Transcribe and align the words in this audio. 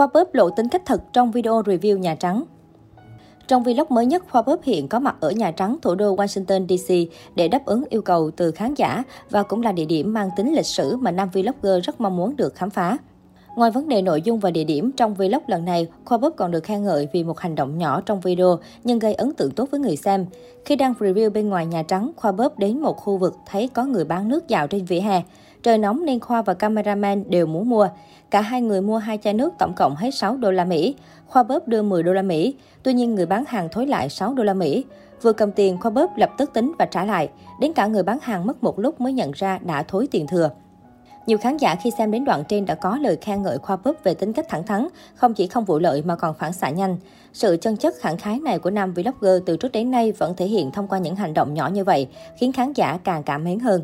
Khoa 0.00 0.08
Bớp 0.14 0.34
lộ 0.34 0.50
tính 0.50 0.68
cách 0.68 0.82
thật 0.86 1.02
trong 1.12 1.30
video 1.30 1.62
review 1.62 1.98
Nhà 1.98 2.14
Trắng. 2.14 2.44
Trong 3.48 3.62
vlog 3.62 3.86
mới 3.88 4.06
nhất, 4.06 4.24
Khoa 4.30 4.42
Bớp 4.42 4.62
hiện 4.62 4.88
có 4.88 4.98
mặt 4.98 5.16
ở 5.20 5.30
Nhà 5.30 5.50
Trắng, 5.50 5.76
thủ 5.82 5.94
đô 5.94 6.16
Washington 6.16 6.66
DC 6.68 7.12
để 7.34 7.48
đáp 7.48 7.64
ứng 7.64 7.84
yêu 7.88 8.02
cầu 8.02 8.30
từ 8.36 8.50
khán 8.50 8.74
giả 8.74 9.02
và 9.30 9.42
cũng 9.42 9.62
là 9.62 9.72
địa 9.72 9.84
điểm 9.84 10.12
mang 10.12 10.30
tính 10.36 10.54
lịch 10.54 10.66
sử 10.66 10.96
mà 10.96 11.10
nam 11.10 11.28
vlogger 11.32 11.84
rất 11.84 12.00
mong 12.00 12.16
muốn 12.16 12.36
được 12.36 12.54
khám 12.54 12.70
phá. 12.70 12.96
Ngoài 13.56 13.70
vấn 13.70 13.88
đề 13.88 14.02
nội 14.02 14.22
dung 14.22 14.38
và 14.38 14.50
địa 14.50 14.64
điểm, 14.64 14.92
trong 14.92 15.14
vlog 15.14 15.42
lần 15.46 15.64
này, 15.64 15.86
Khoa 16.04 16.18
Bóp 16.18 16.30
còn 16.36 16.50
được 16.50 16.64
khen 16.64 16.84
ngợi 16.84 17.08
vì 17.12 17.24
một 17.24 17.38
hành 17.38 17.54
động 17.54 17.78
nhỏ 17.78 18.00
trong 18.00 18.20
video 18.20 18.58
nhưng 18.84 18.98
gây 18.98 19.14
ấn 19.14 19.32
tượng 19.32 19.50
tốt 19.50 19.68
với 19.70 19.80
người 19.80 19.96
xem. 19.96 20.26
Khi 20.64 20.76
đang 20.76 20.94
review 20.98 21.30
bên 21.30 21.48
ngoài 21.48 21.66
Nhà 21.66 21.82
Trắng, 21.82 22.12
Khoa 22.16 22.32
Bóp 22.32 22.58
đến 22.58 22.80
một 22.80 22.96
khu 22.96 23.16
vực 23.16 23.36
thấy 23.46 23.68
có 23.68 23.84
người 23.84 24.04
bán 24.04 24.28
nước 24.28 24.48
dạo 24.48 24.66
trên 24.66 24.84
vỉa 24.84 25.00
hè. 25.00 25.22
Trời 25.62 25.78
nóng 25.78 26.04
nên 26.04 26.20
Khoa 26.20 26.42
và 26.42 26.54
cameraman 26.54 27.24
đều 27.28 27.46
muốn 27.46 27.68
mua. 27.68 27.88
Cả 28.30 28.40
hai 28.40 28.62
người 28.62 28.80
mua 28.80 28.98
hai 28.98 29.18
chai 29.18 29.34
nước 29.34 29.52
tổng 29.58 29.74
cộng 29.74 29.96
hết 29.96 30.10
6 30.10 30.36
đô 30.36 30.50
la 30.50 30.64
Mỹ. 30.64 30.94
Khoa 31.26 31.42
Bóp 31.42 31.68
đưa 31.68 31.82
10 31.82 32.02
đô 32.02 32.12
la 32.12 32.22
Mỹ. 32.22 32.54
Tuy 32.82 32.92
nhiên 32.92 33.14
người 33.14 33.26
bán 33.26 33.44
hàng 33.48 33.68
thối 33.72 33.86
lại 33.86 34.08
6 34.08 34.34
đô 34.34 34.44
la 34.44 34.54
Mỹ. 34.54 34.84
Vừa 35.22 35.32
cầm 35.32 35.52
tiền, 35.52 35.78
Khoa 35.80 35.90
Bóp 35.90 36.16
lập 36.16 36.30
tức 36.38 36.50
tính 36.54 36.72
và 36.78 36.86
trả 36.86 37.04
lại. 37.04 37.28
Đến 37.60 37.72
cả 37.72 37.86
người 37.86 38.02
bán 38.02 38.18
hàng 38.22 38.46
mất 38.46 38.64
một 38.64 38.78
lúc 38.78 39.00
mới 39.00 39.12
nhận 39.12 39.30
ra 39.34 39.58
đã 39.58 39.82
thối 39.82 40.08
tiền 40.10 40.26
thừa. 40.26 40.50
Nhiều 41.26 41.38
khán 41.38 41.56
giả 41.56 41.74
khi 41.74 41.90
xem 41.98 42.10
đến 42.10 42.24
đoạn 42.24 42.42
trên 42.48 42.66
đã 42.66 42.74
có 42.74 42.98
lời 43.00 43.18
khen 43.20 43.42
ngợi 43.42 43.58
Khoa 43.58 43.76
Búp 43.76 43.96
về 44.04 44.14
tính 44.14 44.32
cách 44.32 44.46
thẳng 44.48 44.66
thắn, 44.66 44.88
không 45.14 45.34
chỉ 45.34 45.46
không 45.46 45.64
vụ 45.64 45.78
lợi 45.78 46.02
mà 46.02 46.16
còn 46.16 46.34
phản 46.34 46.52
xạ 46.52 46.70
nhanh. 46.70 46.96
Sự 47.32 47.56
chân 47.60 47.76
chất 47.76 47.94
khẳng 48.00 48.16
khái 48.16 48.38
này 48.38 48.58
của 48.58 48.70
nam 48.70 48.92
vlogger 48.92 49.42
từ 49.46 49.56
trước 49.56 49.72
đến 49.72 49.90
nay 49.90 50.12
vẫn 50.12 50.34
thể 50.36 50.46
hiện 50.46 50.70
thông 50.70 50.88
qua 50.88 50.98
những 50.98 51.16
hành 51.16 51.34
động 51.34 51.54
nhỏ 51.54 51.68
như 51.68 51.84
vậy, 51.84 52.08
khiến 52.36 52.52
khán 52.52 52.72
giả 52.72 52.98
càng 53.04 53.22
cảm 53.22 53.44
mến 53.44 53.60
hơn. 53.60 53.82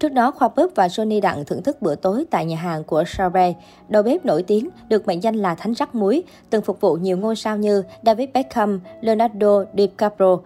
Trước 0.00 0.12
đó, 0.12 0.30
Khoa 0.30 0.48
Búp 0.48 0.72
và 0.74 0.86
Johnny 0.86 1.20
Đặng 1.20 1.44
thưởng 1.44 1.62
thức 1.62 1.82
bữa 1.82 1.94
tối 1.94 2.24
tại 2.30 2.44
nhà 2.44 2.56
hàng 2.56 2.84
của 2.84 3.04
Sorbet, 3.06 3.56
đầu 3.88 4.02
bếp 4.02 4.24
nổi 4.24 4.42
tiếng, 4.42 4.68
được 4.88 5.06
mệnh 5.06 5.22
danh 5.22 5.34
là 5.34 5.54
thánh 5.54 5.72
rắc 5.72 5.94
muối, 5.94 6.22
từng 6.50 6.62
phục 6.62 6.80
vụ 6.80 6.94
nhiều 6.94 7.16
ngôi 7.16 7.36
sao 7.36 7.56
như 7.56 7.82
David 8.02 8.28
Beckham, 8.34 8.80
Leonardo 9.00 9.64
DiCaprio. 9.76 10.38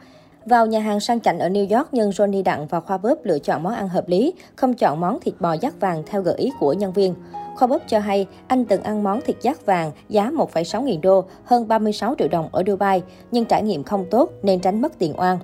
Vào 0.47 0.67
nhà 0.67 0.81
hàng 0.81 1.01
sang 1.01 1.21
chảnh 1.21 1.39
ở 1.39 1.49
New 1.49 1.77
York, 1.77 1.89
nhưng 1.93 2.11
Johnny 2.11 2.43
Đặng 2.43 2.67
và 2.67 2.81
Khoa 2.81 2.99
Bớp 2.99 3.19
lựa 3.25 3.39
chọn 3.39 3.63
món 3.63 3.75
ăn 3.75 3.89
hợp 3.89 4.09
lý, 4.09 4.33
không 4.57 4.75
chọn 4.75 5.01
món 5.01 5.21
thịt 5.21 5.35
bò 5.41 5.53
giác 5.53 5.81
vàng 5.81 6.03
theo 6.07 6.23
gợi 6.23 6.35
ý 6.35 6.51
của 6.61 6.73
nhân 6.73 6.93
viên. 6.93 7.15
Khoa 7.57 7.69
Bớp 7.69 7.89
cho 7.89 7.99
hay 7.99 8.27
anh 8.47 8.65
từng 8.65 8.83
ăn 8.83 9.03
món 9.03 9.21
thịt 9.21 9.37
giác 9.43 9.67
vàng 9.67 9.93
giá 10.09 10.31
1,6 10.31 10.83
nghìn 10.83 11.01
đô, 11.01 11.25
hơn 11.45 11.69
36 11.69 12.15
triệu 12.19 12.29
đồng 12.29 12.49
ở 12.53 12.63
Dubai, 12.67 13.03
nhưng 13.31 13.45
trải 13.45 13.63
nghiệm 13.63 13.85
không 13.85 14.07
tốt 14.11 14.31
nên 14.43 14.61
tránh 14.61 14.81
mất 14.81 14.99
tiền 14.99 15.13
oan. 15.17 15.39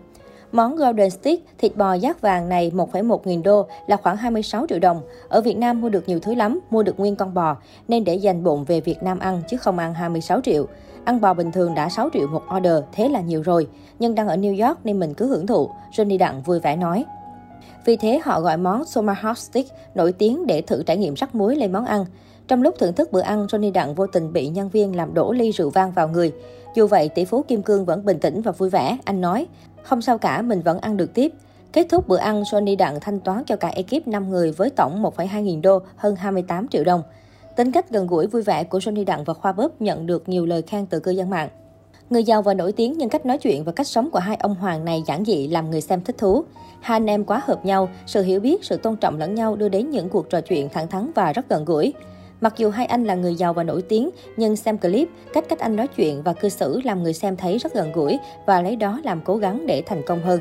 Món 0.52 0.76
Golden 0.76 1.10
Stick, 1.10 1.58
thịt 1.58 1.76
bò 1.76 1.94
giác 1.94 2.20
vàng 2.20 2.48
này 2.48 2.70
1,1 2.74 3.18
nghìn 3.24 3.42
đô 3.42 3.66
là 3.86 3.96
khoảng 3.96 4.16
26 4.16 4.66
triệu 4.68 4.78
đồng. 4.78 5.02
Ở 5.28 5.40
Việt 5.40 5.56
Nam 5.56 5.80
mua 5.80 5.88
được 5.88 6.08
nhiều 6.08 6.20
thứ 6.20 6.34
lắm, 6.34 6.60
mua 6.70 6.82
được 6.82 7.00
nguyên 7.00 7.16
con 7.16 7.34
bò, 7.34 7.56
nên 7.88 8.04
để 8.04 8.14
dành 8.14 8.44
bụng 8.44 8.64
về 8.64 8.80
Việt 8.80 9.02
Nam 9.02 9.18
ăn 9.18 9.42
chứ 9.48 9.56
không 9.56 9.78
ăn 9.78 9.94
26 9.94 10.40
triệu. 10.40 10.66
Ăn 11.04 11.20
bò 11.20 11.34
bình 11.34 11.52
thường 11.52 11.74
đã 11.74 11.88
6 11.88 12.08
triệu 12.12 12.26
một 12.26 12.42
order, 12.56 12.74
thế 12.92 13.08
là 13.08 13.20
nhiều 13.20 13.42
rồi. 13.42 13.66
Nhưng 13.98 14.14
đang 14.14 14.28
ở 14.28 14.36
New 14.36 14.66
York 14.68 14.78
nên 14.84 14.98
mình 14.98 15.14
cứ 15.14 15.26
hưởng 15.26 15.46
thụ, 15.46 15.70
Johnny 15.92 16.18
Đặng 16.18 16.42
vui 16.42 16.60
vẻ 16.60 16.76
nói. 16.76 17.04
Vì 17.84 17.96
thế 17.96 18.20
họ 18.24 18.40
gọi 18.40 18.56
món 18.56 18.82
Tomahawk 18.82 19.34
Stick 19.34 19.70
nổi 19.94 20.12
tiếng 20.12 20.46
để 20.46 20.62
thử 20.62 20.82
trải 20.82 20.96
nghiệm 20.96 21.14
rắc 21.14 21.34
muối 21.34 21.56
lên 21.56 21.72
món 21.72 21.84
ăn. 21.84 22.04
Trong 22.50 22.62
lúc 22.62 22.74
thưởng 22.78 22.92
thức 22.92 23.12
bữa 23.12 23.20
ăn, 23.20 23.46
Johnny 23.46 23.72
Đặng 23.72 23.94
vô 23.94 24.06
tình 24.06 24.32
bị 24.32 24.48
nhân 24.48 24.68
viên 24.68 24.96
làm 24.96 25.14
đổ 25.14 25.32
ly 25.32 25.50
rượu 25.50 25.70
vang 25.70 25.92
vào 25.92 26.08
người. 26.08 26.32
Dù 26.74 26.86
vậy, 26.86 27.08
tỷ 27.08 27.24
phú 27.24 27.42
Kim 27.48 27.62
Cương 27.62 27.84
vẫn 27.84 28.04
bình 28.04 28.18
tĩnh 28.18 28.42
và 28.42 28.52
vui 28.52 28.70
vẻ. 28.70 28.98
Anh 29.04 29.20
nói, 29.20 29.46
không 29.82 30.02
sao 30.02 30.18
cả, 30.18 30.42
mình 30.42 30.60
vẫn 30.60 30.78
ăn 30.78 30.96
được 30.96 31.14
tiếp. 31.14 31.32
Kết 31.72 31.86
thúc 31.90 32.08
bữa 32.08 32.16
ăn, 32.16 32.42
Johnny 32.42 32.76
Đặng 32.76 33.00
thanh 33.00 33.20
toán 33.20 33.42
cho 33.46 33.56
cả 33.56 33.68
ekip 33.68 34.08
5 34.08 34.30
người 34.30 34.52
với 34.52 34.70
tổng 34.70 35.02
1,2 35.02 35.40
nghìn 35.40 35.62
đô, 35.62 35.78
hơn 35.96 36.16
28 36.16 36.68
triệu 36.68 36.84
đồng. 36.84 37.02
Tính 37.56 37.72
cách 37.72 37.90
gần 37.90 38.06
gũi 38.06 38.26
vui 38.26 38.42
vẻ 38.42 38.64
của 38.64 38.78
Johnny 38.78 39.04
Đặng 39.04 39.24
và 39.24 39.34
Khoa 39.34 39.52
Bóp 39.52 39.80
nhận 39.80 40.06
được 40.06 40.28
nhiều 40.28 40.46
lời 40.46 40.62
khen 40.62 40.86
từ 40.86 41.00
cư 41.00 41.10
dân 41.10 41.30
mạng. 41.30 41.48
Người 42.10 42.24
giàu 42.24 42.42
và 42.42 42.54
nổi 42.54 42.72
tiếng 42.72 42.94
nhưng 42.98 43.08
cách 43.08 43.26
nói 43.26 43.38
chuyện 43.38 43.64
và 43.64 43.72
cách 43.72 43.86
sống 43.86 44.10
của 44.10 44.18
hai 44.18 44.36
ông 44.36 44.54
hoàng 44.54 44.84
này 44.84 45.02
giản 45.06 45.24
dị 45.24 45.48
làm 45.48 45.70
người 45.70 45.80
xem 45.80 46.04
thích 46.04 46.18
thú. 46.18 46.44
Hai 46.80 46.96
anh 46.96 47.06
em 47.06 47.24
quá 47.24 47.42
hợp 47.44 47.64
nhau, 47.64 47.88
sự 48.06 48.22
hiểu 48.22 48.40
biết, 48.40 48.64
sự 48.64 48.76
tôn 48.76 48.96
trọng 48.96 49.18
lẫn 49.18 49.34
nhau 49.34 49.56
đưa 49.56 49.68
đến 49.68 49.90
những 49.90 50.08
cuộc 50.08 50.30
trò 50.30 50.40
chuyện 50.40 50.68
thẳng 50.68 50.88
thắn 50.88 51.10
và 51.14 51.32
rất 51.32 51.48
gần 51.48 51.64
gũi. 51.64 51.94
Mặc 52.40 52.54
dù 52.56 52.70
hai 52.70 52.86
anh 52.86 53.04
là 53.04 53.14
người 53.14 53.34
giàu 53.34 53.52
và 53.52 53.62
nổi 53.62 53.82
tiếng, 53.82 54.10
nhưng 54.36 54.56
xem 54.56 54.78
clip, 54.78 55.08
cách 55.32 55.44
cách 55.48 55.58
anh 55.58 55.76
nói 55.76 55.86
chuyện 55.88 56.22
và 56.22 56.32
cư 56.32 56.48
xử 56.48 56.80
làm 56.84 57.02
người 57.02 57.12
xem 57.12 57.36
thấy 57.36 57.58
rất 57.58 57.74
gần 57.74 57.92
gũi 57.92 58.18
và 58.46 58.62
lấy 58.62 58.76
đó 58.76 59.00
làm 59.04 59.20
cố 59.24 59.36
gắng 59.36 59.66
để 59.66 59.82
thành 59.86 60.02
công 60.06 60.22
hơn. 60.22 60.40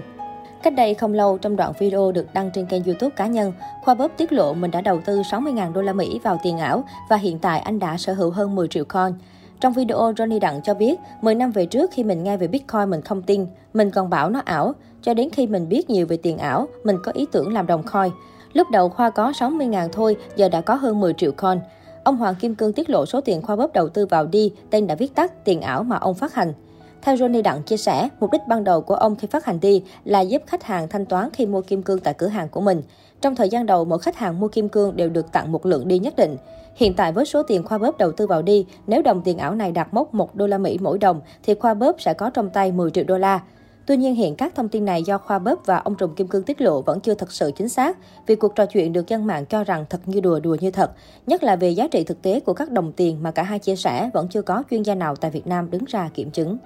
Cách 0.63 0.73
đây 0.73 0.93
không 0.93 1.13
lâu, 1.13 1.37
trong 1.37 1.55
đoạn 1.55 1.73
video 1.79 2.11
được 2.11 2.33
đăng 2.33 2.51
trên 2.53 2.65
kênh 2.65 2.83
YouTube 2.83 3.15
cá 3.15 3.27
nhân, 3.27 3.53
Khoa 3.83 3.93
Bóp 3.93 4.11
tiết 4.17 4.31
lộ 4.31 4.53
mình 4.53 4.71
đã 4.71 4.81
đầu 4.81 5.01
tư 5.05 5.21
60.000 5.21 5.73
đô 5.73 5.81
la 5.81 5.93
Mỹ 5.93 6.19
vào 6.23 6.39
tiền 6.43 6.57
ảo 6.57 6.83
và 7.09 7.15
hiện 7.15 7.39
tại 7.39 7.59
anh 7.59 7.79
đã 7.79 7.97
sở 7.97 8.13
hữu 8.13 8.31
hơn 8.31 8.55
10 8.55 8.67
triệu 8.67 8.85
coin. 8.85 9.13
Trong 9.59 9.73
video, 9.73 10.11
Johnny 10.11 10.39
Đặng 10.39 10.61
cho 10.61 10.73
biết, 10.73 10.99
10 11.21 11.35
năm 11.35 11.51
về 11.51 11.65
trước 11.65 11.91
khi 11.93 12.03
mình 12.03 12.23
nghe 12.23 12.37
về 12.37 12.47
Bitcoin 12.47 12.89
mình 12.89 13.01
không 13.01 13.21
tin, 13.21 13.45
mình 13.73 13.91
còn 13.91 14.09
bảo 14.09 14.29
nó 14.29 14.41
ảo. 14.45 14.73
Cho 15.01 15.13
đến 15.13 15.29
khi 15.29 15.47
mình 15.47 15.69
biết 15.69 15.89
nhiều 15.89 16.05
về 16.05 16.17
tiền 16.17 16.37
ảo, 16.37 16.67
mình 16.83 16.95
có 17.03 17.11
ý 17.11 17.25
tưởng 17.31 17.53
làm 17.53 17.67
đồng 17.67 17.83
coin. 17.83 18.11
Lúc 18.53 18.67
đầu 18.71 18.89
Khoa 18.89 19.09
có 19.09 19.31
60.000 19.31 19.89
thôi, 19.91 20.17
giờ 20.35 20.49
đã 20.49 20.61
có 20.61 20.75
hơn 20.75 20.99
10 20.99 21.13
triệu 21.13 21.31
coin. 21.31 21.59
Ông 22.03 22.17
Hoàng 22.17 22.35
Kim 22.35 22.55
Cương 22.55 22.73
tiết 22.73 22.89
lộ 22.89 23.05
số 23.05 23.21
tiền 23.21 23.41
Khoa 23.41 23.55
Bóp 23.55 23.73
đầu 23.73 23.89
tư 23.89 24.05
vào 24.05 24.25
đi, 24.25 24.53
tên 24.69 24.87
đã 24.87 24.95
viết 24.95 25.15
tắt 25.15 25.45
tiền 25.45 25.61
ảo 25.61 25.83
mà 25.83 25.97
ông 25.97 26.15
phát 26.15 26.33
hành. 26.33 26.53
Theo 27.01 27.15
Johnny 27.15 27.41
Đặng 27.41 27.63
chia 27.63 27.77
sẻ, 27.77 28.09
mục 28.19 28.31
đích 28.31 28.41
ban 28.47 28.63
đầu 28.63 28.81
của 28.81 28.95
ông 28.95 29.15
khi 29.15 29.27
phát 29.27 29.45
hành 29.45 29.59
đi 29.59 29.83
là 30.05 30.21
giúp 30.21 30.41
khách 30.47 30.63
hàng 30.63 30.87
thanh 30.87 31.05
toán 31.05 31.29
khi 31.33 31.45
mua 31.45 31.61
kim 31.61 31.83
cương 31.83 31.99
tại 31.99 32.13
cửa 32.13 32.27
hàng 32.27 32.49
của 32.49 32.61
mình. 32.61 32.81
Trong 33.21 33.35
thời 33.35 33.49
gian 33.49 33.65
đầu, 33.65 33.85
mỗi 33.85 33.99
khách 33.99 34.17
hàng 34.17 34.39
mua 34.39 34.47
kim 34.47 34.69
cương 34.69 34.95
đều 34.95 35.09
được 35.09 35.31
tặng 35.31 35.51
một 35.51 35.65
lượng 35.65 35.87
đi 35.87 35.99
nhất 35.99 36.15
định. 36.15 36.37
Hiện 36.75 36.93
tại 36.93 37.11
với 37.11 37.25
số 37.25 37.43
tiền 37.43 37.63
Khoa 37.63 37.77
Bóp 37.77 37.97
đầu 37.97 38.11
tư 38.11 38.27
vào 38.27 38.41
đi, 38.41 38.65
nếu 38.87 39.01
đồng 39.01 39.21
tiền 39.21 39.37
ảo 39.37 39.55
này 39.55 39.71
đạt 39.71 39.87
mốc 39.93 40.13
1 40.13 40.35
đô 40.35 40.47
la 40.47 40.57
Mỹ 40.57 40.77
mỗi 40.81 40.97
đồng, 40.97 41.21
thì 41.43 41.53
Khoa 41.55 41.73
Bóp 41.73 42.01
sẽ 42.01 42.13
có 42.13 42.29
trong 42.29 42.49
tay 42.49 42.71
10 42.71 42.91
triệu 42.91 43.03
đô 43.03 43.17
la. 43.17 43.39
Tuy 43.89 43.97
nhiên 43.97 44.15
hiện 44.15 44.35
các 44.35 44.55
thông 44.55 44.69
tin 44.69 44.85
này 44.85 45.03
do 45.03 45.17
Khoa 45.17 45.39
bếp 45.39 45.57
và 45.65 45.77
ông 45.77 45.95
Trùng 45.95 46.15
Kim 46.15 46.27
Cương 46.27 46.43
tiết 46.43 46.61
lộ 46.61 46.81
vẫn 46.81 46.99
chưa 46.99 47.13
thật 47.13 47.31
sự 47.31 47.51
chính 47.55 47.69
xác, 47.69 47.97
vì 48.27 48.35
cuộc 48.35 48.55
trò 48.55 48.65
chuyện 48.65 48.93
được 48.93 49.07
dân 49.07 49.27
mạng 49.27 49.45
cho 49.45 49.63
rằng 49.63 49.85
thật 49.89 50.01
như 50.05 50.19
đùa 50.19 50.39
đùa 50.39 50.57
như 50.61 50.71
thật, 50.71 50.91
nhất 51.27 51.43
là 51.43 51.55
về 51.55 51.69
giá 51.69 51.87
trị 51.87 52.03
thực 52.03 52.21
tế 52.21 52.39
của 52.39 52.53
các 52.53 52.71
đồng 52.71 52.91
tiền 52.91 53.23
mà 53.23 53.31
cả 53.31 53.43
hai 53.43 53.59
chia 53.59 53.75
sẻ 53.75 54.09
vẫn 54.13 54.27
chưa 54.29 54.41
có 54.41 54.63
chuyên 54.71 54.83
gia 54.83 54.95
nào 54.95 55.15
tại 55.15 55.31
Việt 55.31 55.47
Nam 55.47 55.71
đứng 55.71 55.85
ra 55.85 56.09
kiểm 56.13 56.31
chứng. 56.31 56.57